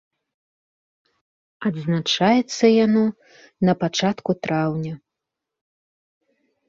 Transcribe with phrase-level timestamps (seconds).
[1.69, 3.05] Адзначаецца яно
[3.69, 4.95] на пачатку траўня.